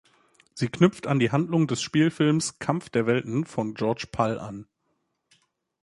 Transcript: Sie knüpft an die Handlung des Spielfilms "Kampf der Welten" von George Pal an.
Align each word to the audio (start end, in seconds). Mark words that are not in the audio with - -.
Sie 0.55 0.67
knüpft 0.67 1.05
an 1.05 1.19
die 1.19 1.29
Handlung 1.31 1.67
des 1.67 1.79
Spielfilms 1.83 2.57
"Kampf 2.57 2.89
der 2.89 3.05
Welten" 3.05 3.45
von 3.45 3.75
George 3.75 4.07
Pal 4.11 4.39
an. 4.39 4.65